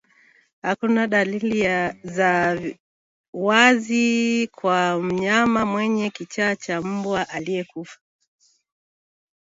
[0.61, 1.63] Hakuna dalili
[2.03, 2.59] za
[3.33, 7.99] wazi kwa mnyama mwenye kichaa cha mbwa aliyekufa